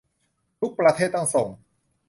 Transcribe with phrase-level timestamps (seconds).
[0.59, 1.47] ทุกประเทศต้องส่ง